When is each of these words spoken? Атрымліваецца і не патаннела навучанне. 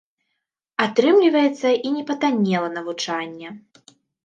Атрымліваецца 0.85 1.69
і 1.89 1.93
не 1.99 2.03
патаннела 2.09 2.69
навучанне. 2.79 3.49